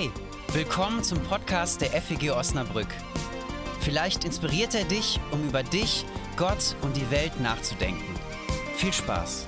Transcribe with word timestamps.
Hey, 0.00 0.10
willkommen 0.54 1.04
zum 1.04 1.20
Podcast 1.24 1.82
der 1.82 1.90
FEG 1.90 2.30
Osnabrück. 2.30 2.86
Vielleicht 3.80 4.24
inspiriert 4.24 4.74
er 4.74 4.84
dich, 4.84 5.20
um 5.30 5.46
über 5.46 5.62
dich, 5.62 6.06
Gott 6.38 6.74
und 6.80 6.96
die 6.96 7.10
Welt 7.10 7.38
nachzudenken. 7.38 8.14
Viel 8.76 8.94
Spaß! 8.94 9.46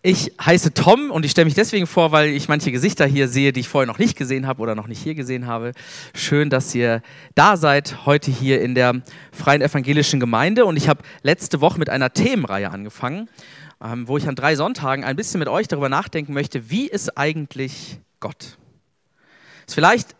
Ich 0.00 0.32
heiße 0.40 0.74
Tom 0.74 1.10
und 1.10 1.24
ich 1.24 1.32
stelle 1.32 1.46
mich 1.46 1.54
deswegen 1.54 1.88
vor, 1.88 2.12
weil 2.12 2.28
ich 2.28 2.46
manche 2.46 2.70
Gesichter 2.70 3.04
hier 3.04 3.26
sehe, 3.26 3.52
die 3.52 3.60
ich 3.60 3.68
vorher 3.68 3.88
noch 3.88 3.98
nicht 3.98 4.16
gesehen 4.16 4.46
habe 4.46 4.62
oder 4.62 4.76
noch 4.76 4.86
nicht 4.86 5.02
hier 5.02 5.16
gesehen 5.16 5.48
habe. 5.48 5.72
Schön, 6.14 6.50
dass 6.50 6.72
ihr 6.72 7.02
da 7.34 7.56
seid, 7.56 8.06
heute 8.06 8.30
hier 8.30 8.62
in 8.62 8.76
der 8.76 9.02
Freien 9.32 9.60
Evangelischen 9.60 10.20
Gemeinde. 10.20 10.66
Und 10.66 10.76
ich 10.76 10.88
habe 10.88 11.02
letzte 11.22 11.60
Woche 11.60 11.80
mit 11.80 11.90
einer 11.90 12.12
Themenreihe 12.12 12.70
angefangen, 12.70 13.28
ähm, 13.82 14.06
wo 14.06 14.16
ich 14.16 14.28
an 14.28 14.36
drei 14.36 14.54
Sonntagen 14.54 15.02
ein 15.02 15.16
bisschen 15.16 15.40
mit 15.40 15.48
euch 15.48 15.66
darüber 15.66 15.88
nachdenken 15.88 16.32
möchte, 16.32 16.70
wie 16.70 16.86
ist 16.86 17.18
eigentlich 17.18 17.98
Gott? 18.20 18.56
Ist 19.66 19.74
vielleicht 19.74 20.14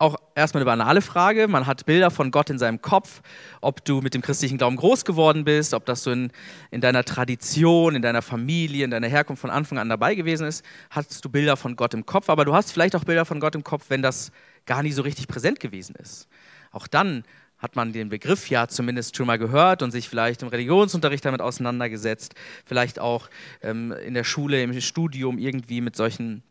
auch 0.00 0.16
erstmal 0.34 0.62
eine 0.62 0.70
banale 0.70 1.02
Frage. 1.02 1.46
Man 1.46 1.66
hat 1.66 1.84
Bilder 1.84 2.10
von 2.10 2.30
Gott 2.30 2.48
in 2.48 2.58
seinem 2.58 2.80
Kopf, 2.80 3.20
ob 3.60 3.84
du 3.84 4.00
mit 4.00 4.14
dem 4.14 4.22
christlichen 4.22 4.56
Glauben 4.56 4.76
groß 4.76 5.04
geworden 5.04 5.44
bist, 5.44 5.74
ob 5.74 5.84
das 5.84 6.02
so 6.02 6.10
in, 6.10 6.32
in 6.70 6.80
deiner 6.80 7.04
Tradition, 7.04 7.94
in 7.94 8.00
deiner 8.00 8.22
Familie, 8.22 8.84
in 8.84 8.90
deiner 8.90 9.08
Herkunft 9.08 9.42
von 9.42 9.50
Anfang 9.50 9.78
an 9.78 9.90
dabei 9.90 10.14
gewesen 10.14 10.46
ist, 10.46 10.64
hast 10.88 11.22
du 11.22 11.28
Bilder 11.28 11.56
von 11.56 11.76
Gott 11.76 11.92
im 11.92 12.06
Kopf. 12.06 12.30
Aber 12.30 12.46
du 12.46 12.54
hast 12.54 12.72
vielleicht 12.72 12.96
auch 12.96 13.04
Bilder 13.04 13.26
von 13.26 13.40
Gott 13.40 13.54
im 13.54 13.62
Kopf, 13.62 13.86
wenn 13.88 14.00
das 14.00 14.32
gar 14.64 14.82
nicht 14.82 14.94
so 14.94 15.02
richtig 15.02 15.28
präsent 15.28 15.60
gewesen 15.60 15.94
ist. 15.96 16.28
Auch 16.70 16.86
dann 16.86 17.24
hat 17.58 17.76
man 17.76 17.92
den 17.92 18.08
Begriff 18.08 18.48
ja 18.48 18.68
zumindest 18.68 19.16
schon 19.16 19.26
mal 19.26 19.38
gehört 19.38 19.82
und 19.82 19.90
sich 19.90 20.08
vielleicht 20.08 20.40
im 20.40 20.48
Religionsunterricht 20.48 21.26
damit 21.26 21.42
auseinandergesetzt, 21.42 22.34
vielleicht 22.64 22.98
auch 22.98 23.28
ähm, 23.60 23.92
in 23.92 24.14
der 24.14 24.24
Schule, 24.24 24.62
im 24.62 24.80
Studium 24.80 25.36
irgendwie 25.38 25.82
mit 25.82 25.94
solchen 25.94 26.42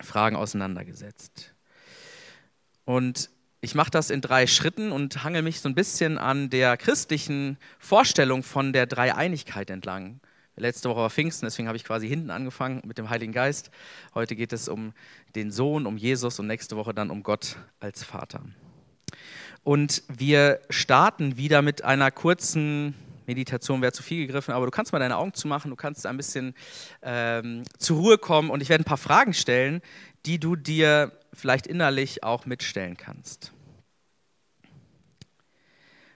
Fragen 0.00 0.34
auseinandergesetzt. 0.34 1.54
Und 2.90 3.30
ich 3.60 3.76
mache 3.76 3.92
das 3.92 4.10
in 4.10 4.20
drei 4.20 4.48
Schritten 4.48 4.90
und 4.90 5.22
hangel 5.22 5.42
mich 5.42 5.60
so 5.60 5.68
ein 5.68 5.76
bisschen 5.76 6.18
an 6.18 6.50
der 6.50 6.76
christlichen 6.76 7.56
Vorstellung 7.78 8.42
von 8.42 8.72
der 8.72 8.86
Dreieinigkeit 8.86 9.70
entlang. 9.70 10.18
Letzte 10.56 10.88
Woche 10.88 10.98
war 10.98 11.10
Pfingsten, 11.10 11.46
deswegen 11.46 11.68
habe 11.68 11.76
ich 11.76 11.84
quasi 11.84 12.08
hinten 12.08 12.30
angefangen 12.30 12.82
mit 12.84 12.98
dem 12.98 13.08
Heiligen 13.08 13.32
Geist. 13.32 13.70
Heute 14.12 14.34
geht 14.34 14.52
es 14.52 14.66
um 14.66 14.92
den 15.36 15.52
Sohn, 15.52 15.86
um 15.86 15.96
Jesus 15.96 16.40
und 16.40 16.48
nächste 16.48 16.76
Woche 16.76 16.92
dann 16.92 17.10
um 17.10 17.22
Gott 17.22 17.58
als 17.78 18.02
Vater. 18.02 18.42
Und 19.62 20.02
wir 20.08 20.58
starten 20.68 21.36
wieder 21.36 21.62
mit 21.62 21.84
einer 21.84 22.10
kurzen 22.10 22.96
Meditation, 23.30 23.80
wäre 23.80 23.92
zu 23.92 24.02
viel 24.02 24.26
gegriffen, 24.26 24.52
aber 24.52 24.66
du 24.66 24.72
kannst 24.72 24.92
mal 24.92 24.98
deine 24.98 25.16
Augen 25.16 25.32
zumachen, 25.34 25.70
du 25.70 25.76
kannst 25.76 26.04
ein 26.04 26.16
bisschen 26.16 26.52
ähm, 27.02 27.62
zur 27.78 27.98
Ruhe 27.98 28.18
kommen 28.18 28.50
und 28.50 28.60
ich 28.60 28.68
werde 28.68 28.82
ein 28.82 28.84
paar 28.84 28.96
Fragen 28.96 29.34
stellen, 29.34 29.82
die 30.26 30.40
du 30.40 30.56
dir 30.56 31.12
vielleicht 31.32 31.68
innerlich 31.68 32.24
auch 32.24 32.44
mitstellen 32.44 32.96
kannst. 32.96 33.52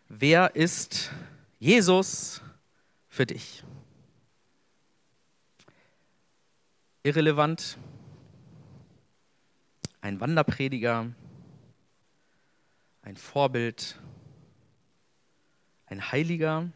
Wer 0.09 0.57
ist 0.57 1.13
Jesus 1.61 2.43
für 3.09 3.27
dich? 3.27 3.63
Irrelevant, 7.05 7.79
ein 10.01 10.21
Wanderprediger, 10.21 11.07
ein 13.03 13.17
Vorbild, 13.17 14.01
ein 15.87 16.11
Heiliger, 16.11 16.71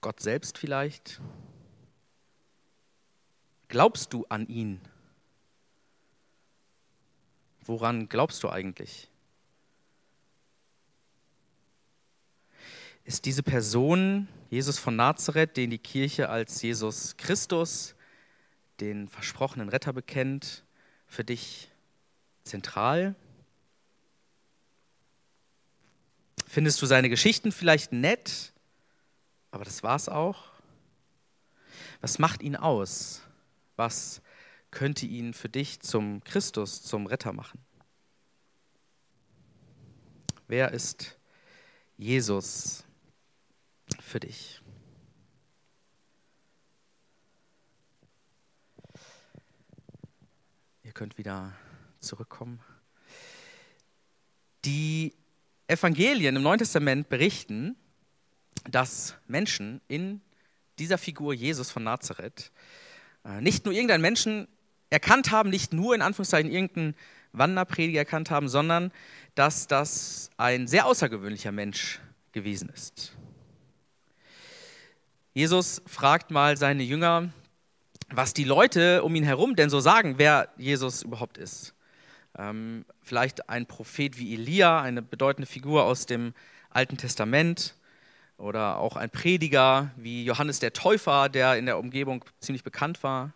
Gott 0.00 0.20
selbst 0.20 0.58
vielleicht? 0.58 1.20
Glaubst 3.68 4.12
du 4.12 4.24
an 4.28 4.46
ihn? 4.46 4.80
Woran 7.64 8.08
glaubst 8.08 8.42
du 8.42 8.48
eigentlich? 8.48 9.10
Ist 13.04 13.24
diese 13.24 13.42
Person, 13.42 14.28
Jesus 14.50 14.78
von 14.78 14.96
Nazareth, 14.96 15.56
den 15.56 15.70
die 15.70 15.78
Kirche 15.78 16.28
als 16.28 16.62
Jesus 16.62 17.16
Christus, 17.16 17.94
den 18.80 19.08
versprochenen 19.08 19.68
Retter 19.68 19.92
bekennt, 19.92 20.64
für 21.06 21.24
dich 21.24 21.70
zentral? 22.44 23.14
Findest 26.48 26.80
du 26.82 26.86
seine 26.86 27.08
Geschichten 27.08 27.52
vielleicht 27.52 27.92
nett, 27.92 28.52
aber 29.56 29.64
das 29.64 29.82
war's 29.82 30.10
auch? 30.10 30.52
Was 32.02 32.18
macht 32.18 32.42
ihn 32.42 32.56
aus? 32.56 33.22
Was 33.76 34.20
könnte 34.70 35.06
ihn 35.06 35.32
für 35.32 35.48
dich 35.48 35.80
zum 35.80 36.22
Christus, 36.24 36.82
zum 36.82 37.06
Retter 37.06 37.32
machen? 37.32 37.58
Wer 40.46 40.72
ist 40.72 41.18
Jesus 41.96 42.84
für 43.98 44.20
dich? 44.20 44.60
Ihr 50.82 50.92
könnt 50.92 51.16
wieder 51.16 51.54
zurückkommen. 52.00 52.60
Die 54.66 55.14
Evangelien 55.66 56.36
im 56.36 56.42
Neuen 56.42 56.58
Testament 56.58 57.08
berichten, 57.08 57.74
dass 58.68 59.16
Menschen 59.26 59.80
in 59.88 60.20
dieser 60.78 60.98
Figur 60.98 61.34
Jesus 61.34 61.70
von 61.70 61.84
Nazareth 61.84 62.50
äh, 63.24 63.40
nicht 63.40 63.64
nur 63.64 63.74
irgendeinen 63.74 64.02
Menschen 64.02 64.48
erkannt 64.90 65.30
haben, 65.30 65.50
nicht 65.50 65.72
nur 65.72 65.94
in 65.94 66.02
Anführungszeichen 66.02 66.50
irgendeinen 66.50 66.94
Wanderprediger 67.32 68.00
erkannt 68.00 68.30
haben, 68.30 68.48
sondern 68.48 68.92
dass 69.34 69.66
das 69.66 70.30
ein 70.36 70.66
sehr 70.66 70.86
außergewöhnlicher 70.86 71.52
Mensch 71.52 72.00
gewesen 72.32 72.70
ist. 72.70 73.12
Jesus 75.34 75.82
fragt 75.86 76.30
mal 76.30 76.56
seine 76.56 76.82
Jünger, 76.82 77.30
was 78.10 78.32
die 78.32 78.44
Leute 78.44 79.02
um 79.02 79.14
ihn 79.14 79.24
herum 79.24 79.56
denn 79.56 79.68
so 79.68 79.80
sagen, 79.80 80.14
wer 80.16 80.48
Jesus 80.56 81.02
überhaupt 81.02 81.36
ist. 81.38 81.74
Ähm, 82.38 82.84
vielleicht 83.02 83.48
ein 83.48 83.66
Prophet 83.66 84.18
wie 84.18 84.34
Elia, 84.34 84.80
eine 84.80 85.02
bedeutende 85.02 85.46
Figur 85.46 85.84
aus 85.84 86.06
dem 86.06 86.32
Alten 86.70 86.96
Testament, 86.96 87.74
oder 88.38 88.78
auch 88.78 88.96
ein 88.96 89.10
Prediger 89.10 89.90
wie 89.96 90.24
Johannes 90.24 90.58
der 90.58 90.72
Täufer, 90.72 91.28
der 91.28 91.56
in 91.56 91.66
der 91.66 91.78
Umgebung 91.78 92.24
ziemlich 92.40 92.62
bekannt 92.62 93.02
war. 93.02 93.32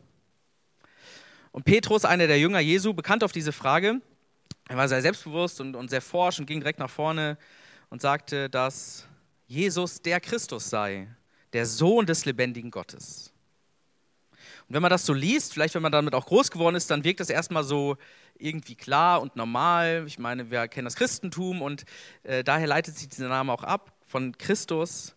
Und 1.52 1.64
Petrus, 1.64 2.04
einer 2.04 2.26
der 2.26 2.38
Jünger 2.38 2.60
Jesu, 2.60 2.94
bekannt 2.94 3.24
auf 3.24 3.32
diese 3.32 3.52
Frage, 3.52 4.00
er 4.68 4.76
war 4.76 4.88
sehr 4.88 5.02
selbstbewusst 5.02 5.60
und, 5.60 5.74
und 5.74 5.90
sehr 5.90 6.02
forsch 6.02 6.38
und 6.38 6.46
ging 6.46 6.60
direkt 6.60 6.78
nach 6.78 6.90
vorne 6.90 7.38
und 7.88 8.00
sagte, 8.00 8.48
dass 8.48 9.06
Jesus 9.48 10.00
der 10.00 10.20
Christus 10.20 10.70
sei, 10.70 11.08
der 11.52 11.66
Sohn 11.66 12.06
des 12.06 12.24
lebendigen 12.24 12.70
Gottes. 12.70 13.32
Und 14.68 14.74
wenn 14.74 14.82
man 14.82 14.90
das 14.90 15.04
so 15.04 15.12
liest, 15.12 15.52
vielleicht 15.52 15.74
wenn 15.74 15.82
man 15.82 15.90
damit 15.90 16.14
auch 16.14 16.26
groß 16.26 16.52
geworden 16.52 16.76
ist, 16.76 16.88
dann 16.88 17.02
wirkt 17.02 17.18
das 17.18 17.30
erstmal 17.30 17.64
so 17.64 17.96
irgendwie 18.38 18.76
klar 18.76 19.20
und 19.20 19.34
normal. 19.34 20.04
Ich 20.06 20.20
meine, 20.20 20.52
wir 20.52 20.68
kennen 20.68 20.84
das 20.84 20.94
Christentum 20.94 21.62
und 21.62 21.84
äh, 22.22 22.44
daher 22.44 22.68
leitet 22.68 22.96
sich 22.96 23.08
dieser 23.08 23.28
Name 23.28 23.52
auch 23.52 23.64
ab 23.64 23.92
von 24.10 24.36
Christus. 24.36 25.14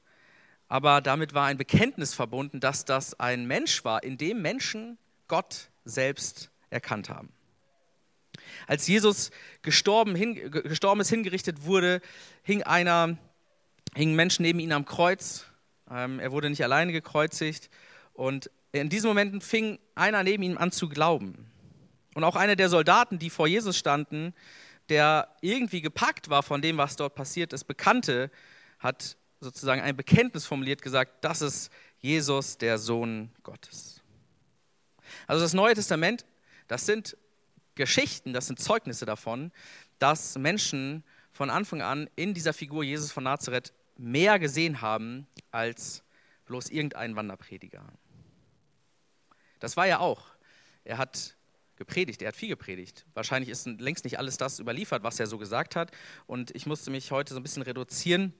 Aber 0.67 1.01
damit 1.01 1.33
war 1.33 1.47
ein 1.47 1.57
Bekenntnis 1.57 2.13
verbunden, 2.13 2.59
dass 2.59 2.85
das 2.85 3.19
ein 3.19 3.45
Mensch 3.47 3.83
war, 3.83 4.03
in 4.03 4.17
dem 4.17 4.41
Menschen 4.41 4.97
Gott 5.27 5.69
selbst 5.83 6.51
erkannt 6.69 7.09
haben. 7.09 7.33
Als 8.67 8.87
Jesus 8.87 9.31
gestorben, 9.61 10.15
hin, 10.15 10.51
gestorben 10.51 11.01
ist, 11.01 11.09
hingerichtet 11.09 11.65
wurde, 11.65 12.01
hing 12.43 12.63
einer, 12.63 13.17
hingen 13.95 14.15
Menschen 14.15 14.43
neben 14.43 14.59
ihm 14.59 14.71
am 14.71 14.85
Kreuz. 14.85 15.45
Ähm, 15.89 16.19
er 16.19 16.31
wurde 16.31 16.49
nicht 16.49 16.63
alleine 16.63 16.91
gekreuzigt. 16.91 17.69
Und 18.13 18.49
in 18.71 18.89
diesen 18.89 19.07
Momenten 19.07 19.41
fing 19.41 19.79
einer 19.95 20.23
neben 20.23 20.43
ihm 20.43 20.57
an 20.57 20.71
zu 20.71 20.87
glauben. 20.87 21.51
Und 22.13 22.23
auch 22.23 22.35
einer 22.35 22.55
der 22.55 22.69
Soldaten, 22.69 23.17
die 23.17 23.29
vor 23.29 23.47
Jesus 23.47 23.77
standen, 23.77 24.33
der 24.89 25.35
irgendwie 25.41 25.81
gepackt 25.81 26.29
war 26.29 26.43
von 26.43 26.61
dem, 26.61 26.77
was 26.77 26.95
dort 26.95 27.15
passiert 27.15 27.53
ist, 27.53 27.63
bekannte, 27.63 28.29
hat 28.83 29.17
sozusagen 29.39 29.81
ein 29.81 29.95
Bekenntnis 29.95 30.45
formuliert, 30.45 30.81
gesagt, 30.81 31.23
das 31.23 31.41
ist 31.41 31.71
Jesus, 31.97 32.57
der 32.57 32.77
Sohn 32.77 33.31
Gottes. 33.43 34.01
Also 35.27 35.41
das 35.41 35.53
Neue 35.53 35.73
Testament, 35.73 36.25
das 36.67 36.85
sind 36.85 37.17
Geschichten, 37.75 38.33
das 38.33 38.47
sind 38.47 38.59
Zeugnisse 38.59 39.05
davon, 39.05 39.51
dass 39.99 40.37
Menschen 40.37 41.03
von 41.31 41.49
Anfang 41.49 41.81
an 41.81 42.09
in 42.15 42.33
dieser 42.33 42.53
Figur 42.53 42.83
Jesus 42.83 43.11
von 43.11 43.23
Nazareth 43.23 43.73
mehr 43.97 44.37
gesehen 44.39 44.81
haben 44.81 45.27
als 45.51 46.03
bloß 46.45 46.69
irgendein 46.69 47.15
Wanderprediger. 47.15 47.85
Das 49.59 49.77
war 49.77 49.87
ja 49.87 49.99
auch. 49.99 50.27
Er 50.83 50.97
hat 50.97 51.35
gepredigt, 51.75 52.21
er 52.21 52.29
hat 52.29 52.35
viel 52.35 52.49
gepredigt. 52.49 53.05
Wahrscheinlich 53.13 53.49
ist 53.49 53.65
längst 53.65 54.03
nicht 54.03 54.19
alles 54.19 54.37
das 54.37 54.59
überliefert, 54.59 55.03
was 55.03 55.19
er 55.19 55.27
so 55.27 55.37
gesagt 55.37 55.75
hat. 55.75 55.91
Und 56.27 56.53
ich 56.55 56.65
musste 56.65 56.91
mich 56.91 57.11
heute 57.11 57.33
so 57.33 57.39
ein 57.39 57.43
bisschen 57.43 57.63
reduzieren. 57.63 58.33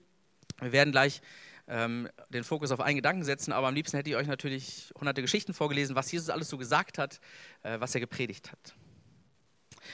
Wir 0.63 0.71
werden 0.71 0.91
gleich 0.91 1.21
ähm, 1.67 2.09
den 2.29 2.43
Fokus 2.43 2.71
auf 2.71 2.81
einen 2.81 2.97
Gedanken 2.97 3.23
setzen, 3.23 3.51
aber 3.51 3.67
am 3.67 3.75
liebsten 3.75 3.97
hätte 3.97 4.09
ich 4.09 4.15
euch 4.15 4.27
natürlich 4.27 4.91
hunderte 4.99 5.21
Geschichten 5.21 5.53
vorgelesen, 5.53 5.95
was 5.95 6.11
Jesus 6.11 6.29
alles 6.29 6.49
so 6.49 6.57
gesagt 6.57 6.97
hat, 6.97 7.19
äh, 7.63 7.79
was 7.79 7.95
er 7.95 8.01
gepredigt 8.01 8.51
hat. 8.51 8.75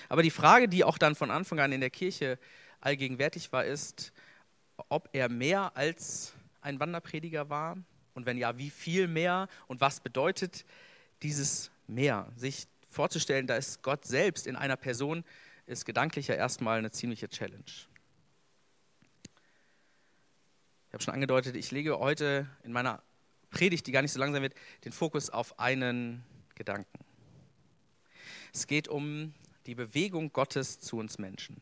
Aber 0.08 0.24
die 0.24 0.32
Frage, 0.32 0.68
die 0.68 0.84
auch 0.84 0.98
dann 0.98 1.16
von 1.16 1.32
Anfang 1.32 1.60
an 1.60 1.72
in 1.72 1.82
der 1.82 1.90
Kirche 1.90 2.40
allgegenwärtig 2.82 3.52
war, 3.52 3.66
ist, 3.66 4.14
ob 4.90 5.10
er 5.14 5.30
mehr 5.30 5.76
als 5.76 6.34
ein 6.62 6.80
Wanderprediger 6.80 7.50
war 7.50 7.78
und 8.14 8.26
wenn 8.26 8.38
ja, 8.38 8.58
wie 8.58 8.70
viel 8.70 9.08
mehr 9.08 9.48
und 9.68 9.82
was 9.82 10.00
bedeutet 10.00 10.66
dieses 11.22 11.72
mehr? 11.88 12.32
Sich 12.36 12.68
vorzustellen, 12.90 13.48
da 13.48 13.56
ist 13.56 13.82
Gott 13.84 14.06
selbst 14.06 14.48
in 14.48 14.56
einer 14.56 14.78
Person, 14.78 15.24
ist 15.66 15.86
gedanklich 15.86 16.28
ja 16.28 16.36
erstmal 16.36 16.80
eine 16.80 16.92
ziemliche 16.92 17.30
Challenge. 17.30 17.64
Ich 20.90 20.94
habe 20.94 21.04
schon 21.04 21.14
angedeutet, 21.14 21.56
ich 21.56 21.70
lege 21.70 22.00
heute 22.00 22.48
in 22.64 22.72
meiner 22.72 23.04
Predigt, 23.52 23.86
die 23.86 23.92
gar 23.92 24.02
nicht 24.02 24.12
so 24.12 24.20
lang 24.20 24.34
sein 24.34 24.42
wird, 24.42 24.56
den 24.86 24.92
Fokus 24.92 25.30
auf 25.30 25.60
einen 25.60 26.24
Gedanken. 26.56 27.06
Es 28.52 28.66
geht 28.66 28.88
um 28.88 29.36
die 29.68 29.76
Bewegung 29.76 30.34
Gottes 30.34 30.80
zu 30.80 30.98
uns 30.98 31.20
Menschen. 31.20 31.62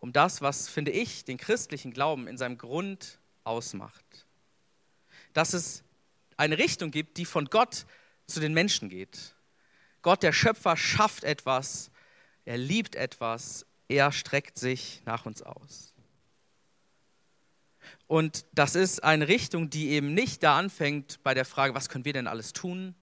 Um 0.00 0.14
das, 0.14 0.40
was, 0.40 0.66
finde 0.66 0.92
ich, 0.92 1.26
den 1.26 1.36
christlichen 1.36 1.92
Glauben 1.92 2.26
in 2.26 2.38
seinem 2.38 2.56
Grund 2.56 3.18
ausmacht. 3.44 4.26
Dass 5.34 5.52
es 5.52 5.84
eine 6.38 6.56
Richtung 6.56 6.90
gibt, 6.90 7.18
die 7.18 7.26
von 7.26 7.44
Gott 7.46 7.84
zu 8.26 8.40
den 8.40 8.54
Menschen 8.54 8.88
geht. 8.88 9.34
Gott, 10.00 10.22
der 10.22 10.32
Schöpfer, 10.32 10.78
schafft 10.78 11.22
etwas, 11.22 11.90
er 12.46 12.56
liebt 12.56 12.96
etwas, 12.96 13.66
er 13.88 14.10
streckt 14.10 14.58
sich 14.58 15.02
nach 15.04 15.26
uns 15.26 15.42
aus. 15.42 15.93
Und 18.06 18.44
das 18.52 18.74
ist 18.74 19.02
eine 19.02 19.28
Richtung, 19.28 19.70
die 19.70 19.90
eben 19.90 20.14
nicht 20.14 20.42
da 20.42 20.58
anfängt 20.58 21.22
bei 21.22 21.34
der 21.34 21.44
Frage, 21.44 21.74
was 21.74 21.88
können 21.88 22.04
wir 22.04 22.12
denn 22.12 22.26
alles 22.26 22.52
tun? 22.52 22.94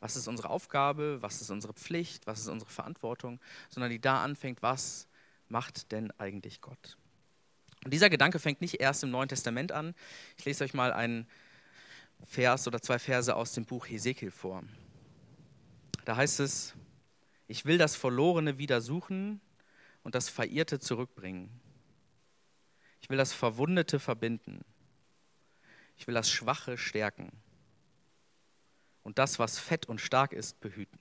Was 0.00 0.16
ist 0.16 0.28
unsere 0.28 0.48
Aufgabe? 0.48 1.18
Was 1.20 1.40
ist 1.40 1.50
unsere 1.50 1.74
Pflicht? 1.74 2.26
Was 2.26 2.40
ist 2.40 2.48
unsere 2.48 2.70
Verantwortung? 2.70 3.40
Sondern 3.68 3.90
die 3.90 4.00
da 4.00 4.22
anfängt, 4.22 4.62
was 4.62 5.08
macht 5.48 5.92
denn 5.92 6.10
eigentlich 6.18 6.60
Gott? 6.60 6.96
Und 7.84 7.92
dieser 7.92 8.10
Gedanke 8.10 8.38
fängt 8.38 8.60
nicht 8.60 8.80
erst 8.80 9.02
im 9.04 9.10
Neuen 9.10 9.28
Testament 9.28 9.72
an. 9.72 9.94
Ich 10.36 10.44
lese 10.44 10.64
euch 10.64 10.74
mal 10.74 10.92
einen 10.92 11.26
Vers 12.24 12.66
oder 12.66 12.80
zwei 12.82 12.98
Verse 12.98 13.34
aus 13.34 13.52
dem 13.52 13.64
Buch 13.64 13.86
Hesekiel 13.88 14.30
vor. 14.30 14.62
Da 16.04 16.16
heißt 16.16 16.40
es, 16.40 16.74
ich 17.46 17.64
will 17.64 17.78
das 17.78 17.96
Verlorene 17.96 18.58
wieder 18.58 18.80
suchen 18.80 19.40
und 20.02 20.14
das 20.14 20.28
Verirrte 20.28 20.80
zurückbringen. 20.80 21.50
Ich 23.08 23.10
will 23.10 23.16
das 23.16 23.32
Verwundete 23.32 23.98
verbinden. 23.98 24.62
Ich 25.96 26.06
will 26.06 26.14
das 26.14 26.30
Schwache 26.30 26.76
stärken 26.76 27.32
und 29.02 29.18
das, 29.18 29.38
was 29.38 29.58
fett 29.58 29.86
und 29.86 29.98
stark 29.98 30.34
ist, 30.34 30.60
behüten. 30.60 30.98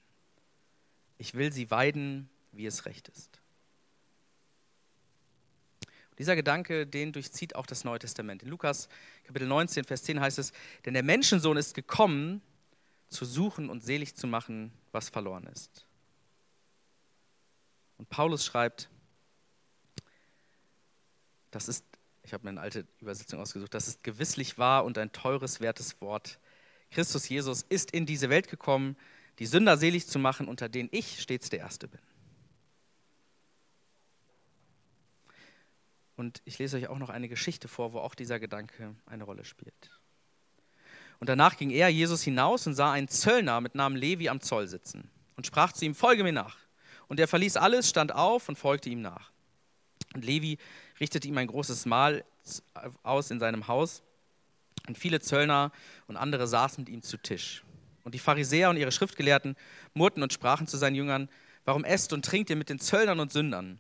Ich 1.18 1.34
will 1.34 1.52
sie 1.52 1.70
weiden, 1.70 2.30
wie 2.54 2.66
es 2.66 2.86
recht 2.86 3.10
ist. 3.10 3.42
Dieser 6.18 6.38
Gedanke, 6.38 6.88
den 6.88 7.12
durchzieht 7.12 7.58
auch 7.58 7.66
das 7.66 7.84
Neue 7.84 8.00
Testament. 8.00 8.42
In 8.42 8.48
Lukas 8.48 8.88
Kapitel 9.26 9.46
19, 9.46 9.84
Vers 9.84 10.04
10 10.04 10.22
heißt 10.22 10.40
es, 10.40 10.54
denn 10.86 10.94
der 10.94 11.04
Menschensohn 11.04 11.58
ist 11.58 11.74
gekommen, 11.74 12.42
zu 13.10 13.26
suchen 13.26 13.70
und 13.70 13.84
selig 13.84 14.16
zu 14.16 14.28
machen, 14.28 14.72
was 14.94 15.10
verloren 15.10 15.46
ist. 15.48 15.86
Und 17.98 18.08
Paulus 18.08 18.46
schreibt, 18.46 18.90
das 21.52 21.68
ist, 21.68 21.84
ich 22.28 22.34
habe 22.34 22.44
mir 22.44 22.50
eine 22.50 22.60
alte 22.60 22.86
Übersetzung 23.00 23.40
ausgesucht, 23.40 23.74
das 23.74 23.88
ist 23.88 24.04
gewisslich 24.04 24.58
wahr 24.58 24.84
und 24.84 24.98
ein 24.98 25.14
teures, 25.14 25.62
wertes 25.62 26.02
Wort. 26.02 26.40
Christus 26.92 27.30
Jesus 27.30 27.62
ist 27.62 27.92
in 27.92 28.06
diese 28.06 28.30
Welt 28.30 28.50
gekommen, 28.50 28.98
die 29.40 29.46
Sünder 29.46 29.78
selig 29.78 30.08
zu 30.08 30.20
machen, 30.20 30.50
unter 30.50 30.68
denen 30.68 30.90
ich 30.92 31.22
stets 31.22 31.50
der 31.50 31.60
Erste 31.60 31.88
bin. 31.88 32.02
Und 36.18 36.42
ich 36.44 36.60
lese 36.60 36.76
euch 36.76 36.90
auch 36.90 36.98
noch 36.98 37.10
eine 37.10 37.30
Geschichte 37.30 37.70
vor, 37.70 37.94
wo 37.94 38.00
auch 38.00 38.14
dieser 38.14 38.42
Gedanke 38.42 38.94
eine 39.06 39.24
Rolle 39.24 39.46
spielt. 39.46 39.90
Und 41.20 41.30
danach 41.30 41.56
ging 41.56 41.70
er, 41.70 41.88
Jesus, 41.88 42.24
hinaus 42.24 42.68
und 42.68 42.74
sah 42.74 42.92
einen 42.92 43.08
Zöllner 43.08 43.62
mit 43.62 43.74
Namen 43.74 43.96
Levi 43.96 44.28
am 44.28 44.42
Zoll 44.42 44.68
sitzen 44.68 45.10
und 45.38 45.48
sprach 45.48 45.72
zu 45.72 45.86
ihm, 45.86 45.96
folge 45.96 46.26
mir 46.26 46.34
nach. 46.34 46.58
Und 47.08 47.22
er 47.22 47.30
verließ 47.30 47.56
alles, 47.56 47.88
stand 47.88 48.14
auf 48.14 48.50
und 48.50 48.58
folgte 48.58 48.90
ihm 48.90 49.02
nach. 49.02 49.32
Und 50.14 50.26
Levi 50.26 50.58
richtete 51.00 51.28
ihm 51.28 51.38
ein 51.38 51.48
großes 51.48 51.86
Mahl 51.86 52.24
aus 53.04 53.32
in 53.32 53.40
seinem 53.40 53.68
Haus. 53.68 54.04
Und 54.88 54.98
viele 54.98 55.20
Zöllner 55.20 55.72
und 56.08 56.18
andere 56.18 56.48
saßen 56.48 56.84
mit 56.84 56.94
ihm 56.94 57.02
zu 57.02 57.18
Tisch. 57.18 57.64
Und 58.04 58.14
die 58.14 58.20
Pharisäer 58.20 58.70
und 58.70 58.78
ihre 58.78 58.92
Schriftgelehrten 58.92 59.56
murrten 59.94 60.24
und 60.24 60.32
sprachen 60.32 60.66
zu 60.66 60.78
seinen 60.78 60.96
Jüngern, 60.96 61.30
warum 61.66 61.84
esst 61.84 62.14
und 62.14 62.24
trinkt 62.24 62.50
ihr 62.50 62.56
mit 62.56 62.70
den 62.70 62.80
Zöllnern 62.80 63.20
und 63.20 63.34
Sündern? 63.34 63.80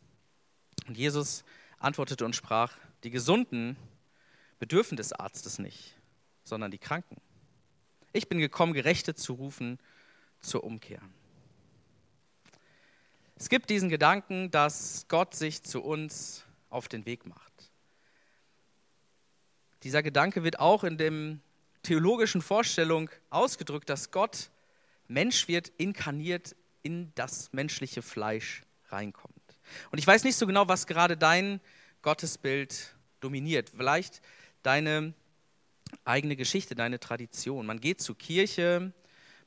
Und 0.87 0.97
Jesus 0.97 1.45
antwortete 1.79 2.25
und 2.25 2.35
sprach, 2.35 2.75
die 3.03 3.09
Gesunden 3.09 3.77
bedürfen 4.59 4.97
des 4.97 5.13
Arztes 5.13 5.59
nicht, 5.59 5.95
sondern 6.43 6.71
die 6.71 6.77
Kranken. 6.77 7.21
Ich 8.11 8.27
bin 8.27 8.39
gekommen, 8.39 8.73
Gerechte 8.73 9.15
zu 9.15 9.33
rufen 9.33 9.79
zur 10.41 10.63
Umkehr. 10.63 11.01
Es 13.35 13.49
gibt 13.49 13.69
diesen 13.69 13.89
Gedanken, 13.89 14.49
dass 14.49 15.05
Gott 15.07 15.35
sich 15.35 15.61
zu 15.61 15.83
uns 15.83 16.43
auf 16.77 16.87
den 16.87 17.05
Weg 17.05 17.25
macht. 17.25 17.71
Dieser 19.83 20.01
Gedanke 20.03 20.43
wird 20.43 20.59
auch 20.59 20.83
in 20.83 20.97
der 20.97 21.37
theologischen 21.83 22.41
Vorstellung 22.41 23.09
ausgedrückt, 23.29 23.89
dass 23.89 24.11
Gott 24.11 24.49
Mensch 25.07 25.47
wird, 25.47 25.69
inkarniert 25.77 26.55
in 26.83 27.11
das 27.15 27.51
menschliche 27.53 28.01
Fleisch 28.01 28.63
reinkommt. 28.89 29.35
Und 29.91 29.99
ich 29.99 30.07
weiß 30.07 30.23
nicht 30.23 30.35
so 30.35 30.47
genau, 30.47 30.67
was 30.67 30.87
gerade 30.87 31.17
dein 31.17 31.59
Gottesbild 32.01 32.95
dominiert. 33.19 33.69
Vielleicht 33.75 34.21
deine 34.63 35.13
eigene 36.05 36.35
Geschichte, 36.35 36.75
deine 36.75 36.99
Tradition. 36.99 37.65
Man 37.65 37.79
geht 37.79 38.01
zur 38.01 38.17
Kirche, 38.17 38.93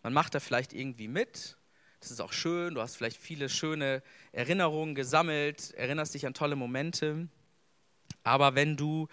man 0.02 0.12
macht 0.12 0.34
da 0.34 0.40
vielleicht 0.40 0.72
irgendwie 0.72 1.08
mit. 1.08 1.56
Das 2.00 2.10
ist 2.10 2.20
auch 2.20 2.32
schön, 2.32 2.74
du 2.74 2.80
hast 2.80 2.96
vielleicht 2.96 3.18
viele 3.18 3.50
schöne 3.50 4.02
Erinnerungen 4.32 4.94
gesammelt, 4.94 5.72
erinnerst 5.74 6.14
dich 6.14 6.26
an 6.26 6.32
tolle 6.32 6.56
Momente. 6.56 7.28
Aber 8.22 8.54
wenn 8.54 8.76
du 8.76 9.08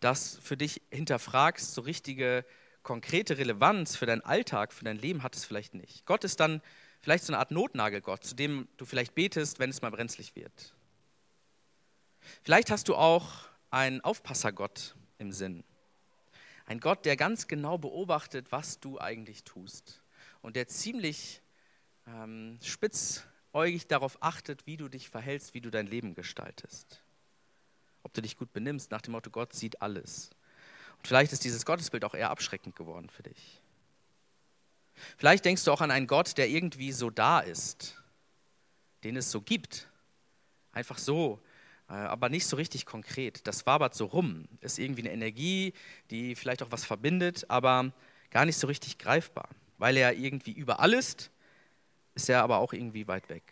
das 0.00 0.38
für 0.42 0.56
dich 0.56 0.80
hinterfragst, 0.90 1.74
so 1.74 1.82
richtige 1.82 2.44
konkrete 2.82 3.38
Relevanz 3.38 3.96
für 3.96 4.06
deinen 4.06 4.22
Alltag, 4.22 4.72
für 4.72 4.84
dein 4.84 4.96
Leben 4.96 5.22
hat 5.22 5.36
es 5.36 5.44
vielleicht 5.44 5.74
nicht. 5.74 6.06
Gott 6.06 6.24
ist 6.24 6.40
dann 6.40 6.62
vielleicht 7.00 7.24
so 7.24 7.32
eine 7.32 7.38
Art 7.38 7.50
Notnagelgott, 7.50 8.24
zu 8.24 8.34
dem 8.34 8.66
du 8.78 8.86
vielleicht 8.86 9.14
betest, 9.14 9.58
wenn 9.58 9.70
es 9.70 9.82
mal 9.82 9.90
brenzlig 9.90 10.34
wird. 10.34 10.74
Vielleicht 12.42 12.70
hast 12.70 12.88
du 12.88 12.96
auch 12.96 13.48
einen 13.70 14.00
Aufpassergott 14.00 14.96
im 15.18 15.32
Sinn. 15.32 15.64
Ein 16.64 16.80
Gott, 16.80 17.04
der 17.04 17.16
ganz 17.16 17.46
genau 17.46 17.76
beobachtet, 17.76 18.50
was 18.50 18.80
du 18.80 18.98
eigentlich 18.98 19.44
tust. 19.44 20.02
Und 20.40 20.56
der 20.56 20.66
ziemlich 20.66 21.41
ähm, 22.06 22.58
spitzäugig 22.62 23.86
darauf 23.86 24.22
achtet, 24.22 24.66
wie 24.66 24.76
du 24.76 24.88
dich 24.88 25.08
verhältst, 25.08 25.54
wie 25.54 25.60
du 25.60 25.70
dein 25.70 25.86
Leben 25.86 26.14
gestaltest. 26.14 27.02
Ob 28.02 28.12
du 28.14 28.22
dich 28.22 28.36
gut 28.36 28.52
benimmst, 28.52 28.90
nach 28.90 29.02
dem 29.02 29.12
Motto, 29.12 29.30
Gott 29.30 29.52
sieht 29.54 29.80
alles. 29.80 30.30
Und 30.98 31.06
vielleicht 31.06 31.32
ist 31.32 31.44
dieses 31.44 31.64
Gottesbild 31.64 32.04
auch 32.04 32.14
eher 32.14 32.30
abschreckend 32.30 32.76
geworden 32.76 33.08
für 33.10 33.22
dich. 33.22 33.60
Vielleicht 35.16 35.44
denkst 35.44 35.64
du 35.64 35.72
auch 35.72 35.80
an 35.80 35.90
einen 35.90 36.06
Gott, 36.06 36.36
der 36.38 36.48
irgendwie 36.48 36.92
so 36.92 37.10
da 37.10 37.40
ist, 37.40 37.96
den 39.04 39.16
es 39.16 39.30
so 39.30 39.40
gibt. 39.40 39.88
Einfach 40.72 40.98
so, 40.98 41.40
äh, 41.88 41.94
aber 41.94 42.28
nicht 42.28 42.46
so 42.46 42.56
richtig 42.56 42.86
konkret. 42.86 43.46
Das 43.46 43.66
wabert 43.66 43.94
so 43.94 44.06
rum, 44.06 44.48
ist 44.60 44.78
irgendwie 44.78 45.02
eine 45.02 45.12
Energie, 45.12 45.72
die 46.10 46.34
vielleicht 46.34 46.62
auch 46.62 46.70
was 46.70 46.84
verbindet, 46.84 47.48
aber 47.48 47.92
gar 48.30 48.44
nicht 48.44 48.56
so 48.56 48.66
richtig 48.66 48.98
greifbar. 48.98 49.48
Weil 49.78 49.96
er 49.96 50.14
irgendwie 50.14 50.52
überall 50.52 50.92
ist, 50.92 51.30
ist 52.14 52.28
er 52.28 52.42
aber 52.42 52.58
auch 52.58 52.72
irgendwie 52.72 53.08
weit 53.08 53.28
weg. 53.28 53.42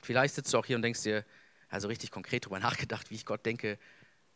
Vielleicht 0.00 0.34
sitzt 0.34 0.52
du 0.52 0.58
auch 0.58 0.66
hier 0.66 0.76
und 0.76 0.82
denkst 0.82 1.02
dir, 1.02 1.24
also 1.68 1.88
richtig 1.88 2.10
konkret 2.10 2.44
darüber 2.44 2.58
nachgedacht, 2.60 3.10
wie 3.10 3.14
ich 3.14 3.26
Gott 3.26 3.44
denke, 3.44 3.78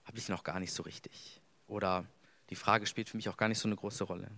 habe 0.05 0.19
ich 0.19 0.29
noch 0.29 0.45
gar 0.45 0.61
nicht 0.61 0.73
so 0.73 0.83
richtig. 0.83 1.41
Oder 1.67 2.07
die 2.51 2.57
Frage 2.57 2.87
spielt 2.87 3.09
für 3.09 3.17
mich 3.17 3.29
auch 3.29 3.37
gar 3.37 3.49
nicht 3.49 3.59
so 3.59 3.69
eine 3.69 3.77
große 3.77 4.05
Rolle. 4.05 4.31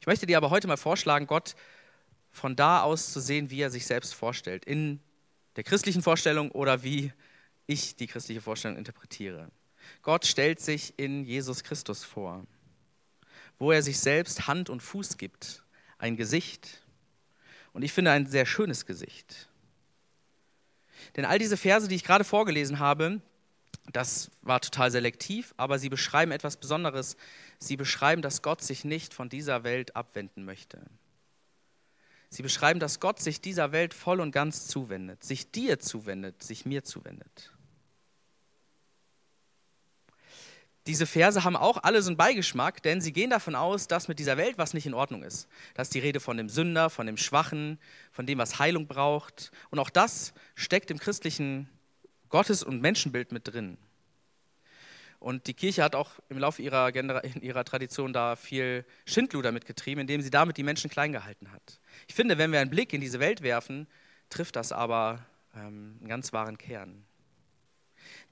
Ich 0.00 0.06
möchte 0.06 0.26
dir 0.26 0.36
aber 0.36 0.50
heute 0.50 0.68
mal 0.68 0.76
vorschlagen, 0.76 1.26
Gott 1.26 1.56
von 2.30 2.56
da 2.56 2.82
aus 2.82 3.12
zu 3.12 3.20
sehen, 3.20 3.50
wie 3.50 3.60
er 3.60 3.70
sich 3.70 3.86
selbst 3.86 4.14
vorstellt, 4.14 4.64
in 4.64 5.00
der 5.56 5.64
christlichen 5.64 6.02
Vorstellung 6.02 6.50
oder 6.50 6.82
wie 6.82 7.12
ich 7.66 7.96
die 7.96 8.06
christliche 8.06 8.40
Vorstellung 8.40 8.78
interpretiere. 8.78 9.50
Gott 10.02 10.24
stellt 10.24 10.60
sich 10.60 10.98
in 10.98 11.24
Jesus 11.24 11.62
Christus 11.62 12.04
vor, 12.04 12.46
wo 13.58 13.70
er 13.72 13.82
sich 13.82 13.98
selbst 13.98 14.46
Hand 14.46 14.70
und 14.70 14.80
Fuß 14.80 15.18
gibt, 15.18 15.62
ein 16.02 16.16
Gesicht. 16.16 16.82
Und 17.72 17.82
ich 17.82 17.92
finde 17.92 18.10
ein 18.10 18.26
sehr 18.26 18.44
schönes 18.44 18.84
Gesicht. 18.84 19.48
Denn 21.16 21.24
all 21.24 21.38
diese 21.38 21.56
Verse, 21.56 21.88
die 21.88 21.94
ich 21.94 22.04
gerade 22.04 22.24
vorgelesen 22.24 22.78
habe, 22.78 23.20
das 23.92 24.30
war 24.42 24.60
total 24.60 24.90
selektiv, 24.90 25.54
aber 25.56 25.78
sie 25.78 25.88
beschreiben 25.88 26.32
etwas 26.32 26.56
Besonderes. 26.56 27.16
Sie 27.58 27.76
beschreiben, 27.76 28.22
dass 28.22 28.42
Gott 28.42 28.62
sich 28.62 28.84
nicht 28.84 29.14
von 29.14 29.28
dieser 29.28 29.64
Welt 29.64 29.96
abwenden 29.96 30.44
möchte. 30.44 30.80
Sie 32.28 32.42
beschreiben, 32.42 32.80
dass 32.80 33.00
Gott 33.00 33.20
sich 33.20 33.40
dieser 33.40 33.72
Welt 33.72 33.94
voll 33.94 34.20
und 34.20 34.32
ganz 34.32 34.66
zuwendet, 34.66 35.22
sich 35.22 35.50
dir 35.50 35.78
zuwendet, 35.78 36.42
sich 36.42 36.64
mir 36.64 36.84
zuwendet. 36.84 37.51
Diese 40.88 41.06
Verse 41.06 41.44
haben 41.44 41.54
auch 41.54 41.78
alle 41.84 42.02
so 42.02 42.10
einen 42.10 42.16
Beigeschmack, 42.16 42.82
denn 42.82 43.00
sie 43.00 43.12
gehen 43.12 43.30
davon 43.30 43.54
aus, 43.54 43.86
dass 43.86 44.08
mit 44.08 44.18
dieser 44.18 44.36
Welt 44.36 44.58
was 44.58 44.74
nicht 44.74 44.86
in 44.86 44.94
Ordnung 44.94 45.22
ist. 45.22 45.48
Das 45.74 45.88
ist 45.88 45.94
die 45.94 46.00
Rede 46.00 46.18
von 46.18 46.36
dem 46.36 46.48
Sünder, 46.48 46.90
von 46.90 47.06
dem 47.06 47.16
Schwachen, 47.16 47.78
von 48.10 48.26
dem, 48.26 48.38
was 48.38 48.58
Heilung 48.58 48.88
braucht. 48.88 49.52
Und 49.70 49.78
auch 49.78 49.90
das 49.90 50.34
steckt 50.56 50.90
im 50.90 50.98
christlichen 50.98 51.68
Gottes- 52.30 52.64
und 52.64 52.80
Menschenbild 52.80 53.30
mit 53.30 53.46
drin. 53.46 53.78
Und 55.20 55.46
die 55.46 55.54
Kirche 55.54 55.84
hat 55.84 55.94
auch 55.94 56.10
im 56.28 56.38
Laufe 56.38 56.62
ihrer, 56.62 56.92
ihrer 56.92 57.64
Tradition 57.64 58.12
da 58.12 58.34
viel 58.34 58.84
Schindluder 59.06 59.52
mitgetrieben, 59.52 60.00
indem 60.00 60.20
sie 60.20 60.30
damit 60.30 60.56
die 60.56 60.64
Menschen 60.64 60.90
klein 60.90 61.12
gehalten 61.12 61.52
hat. 61.52 61.78
Ich 62.08 62.14
finde, 62.16 62.38
wenn 62.38 62.50
wir 62.50 62.58
einen 62.58 62.70
Blick 62.70 62.92
in 62.92 63.00
diese 63.00 63.20
Welt 63.20 63.40
werfen, 63.40 63.86
trifft 64.30 64.56
das 64.56 64.72
aber 64.72 65.24
ähm, 65.54 65.98
einen 66.00 66.08
ganz 66.08 66.32
wahren 66.32 66.58
Kern. 66.58 67.04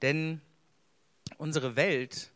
Denn 0.01 0.41
unsere 1.37 1.77
Welt 1.77 2.33